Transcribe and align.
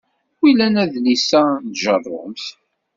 Wilan 0.41 0.75
adlis-a 0.83 1.43
n 1.65 1.67
tjerrumt? 1.71 2.45